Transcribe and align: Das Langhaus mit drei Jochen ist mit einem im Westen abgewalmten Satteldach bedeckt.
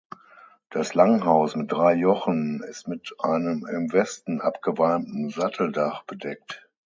Das 0.71 0.95
Langhaus 0.95 1.55
mit 1.55 1.71
drei 1.71 1.93
Jochen 1.93 2.63
ist 2.63 2.87
mit 2.87 3.13
einem 3.21 3.67
im 3.67 3.93
Westen 3.93 4.41
abgewalmten 4.41 5.29
Satteldach 5.29 6.01
bedeckt. 6.05 6.67